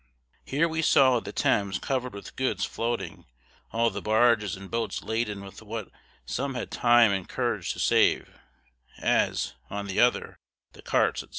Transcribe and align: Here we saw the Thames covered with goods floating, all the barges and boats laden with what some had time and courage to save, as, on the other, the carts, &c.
Here 0.43 0.67
we 0.67 0.81
saw 0.81 1.19
the 1.19 1.31
Thames 1.31 1.77
covered 1.77 2.13
with 2.15 2.35
goods 2.35 2.65
floating, 2.65 3.27
all 3.71 3.91
the 3.91 4.01
barges 4.01 4.55
and 4.55 4.71
boats 4.71 5.03
laden 5.03 5.43
with 5.45 5.61
what 5.61 5.91
some 6.25 6.55
had 6.55 6.71
time 6.71 7.11
and 7.11 7.29
courage 7.29 7.71
to 7.73 7.79
save, 7.79 8.27
as, 8.97 9.53
on 9.69 9.85
the 9.85 9.99
other, 9.99 10.39
the 10.71 10.81
carts, 10.81 11.21
&c. 11.21 11.27